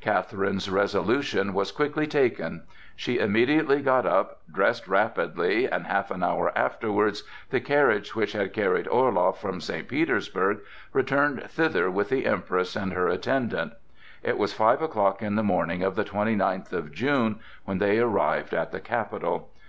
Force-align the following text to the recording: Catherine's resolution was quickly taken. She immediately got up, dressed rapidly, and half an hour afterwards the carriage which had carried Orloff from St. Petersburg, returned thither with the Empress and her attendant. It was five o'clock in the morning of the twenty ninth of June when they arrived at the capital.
Catherine's 0.00 0.70
resolution 0.70 1.54
was 1.54 1.72
quickly 1.72 2.06
taken. 2.06 2.62
She 2.94 3.18
immediately 3.18 3.82
got 3.82 4.06
up, 4.06 4.40
dressed 4.48 4.86
rapidly, 4.86 5.66
and 5.68 5.86
half 5.88 6.12
an 6.12 6.22
hour 6.22 6.56
afterwards 6.56 7.24
the 7.50 7.58
carriage 7.58 8.14
which 8.14 8.30
had 8.30 8.52
carried 8.52 8.86
Orloff 8.86 9.40
from 9.40 9.60
St. 9.60 9.88
Petersburg, 9.88 10.60
returned 10.92 11.42
thither 11.50 11.90
with 11.90 12.10
the 12.10 12.26
Empress 12.26 12.76
and 12.76 12.92
her 12.92 13.08
attendant. 13.08 13.72
It 14.22 14.38
was 14.38 14.52
five 14.54 14.82
o'clock 14.82 15.20
in 15.20 15.34
the 15.34 15.42
morning 15.42 15.82
of 15.82 15.96
the 15.96 16.04
twenty 16.04 16.36
ninth 16.36 16.72
of 16.72 16.92
June 16.92 17.40
when 17.64 17.78
they 17.78 17.98
arrived 17.98 18.54
at 18.54 18.70
the 18.70 18.78
capital. 18.78 19.50